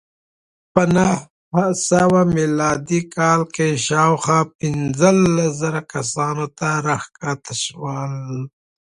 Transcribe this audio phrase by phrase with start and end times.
[0.73, 8.17] په نهه سوه میلادي کال کې شاوخوا پنځلس زره کسانو ته راښکته شول